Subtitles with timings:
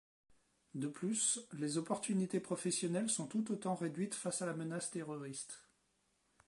[0.73, 5.61] De plus, les opportunités professionnelles sont tout autant réduites face à la menace terroriste.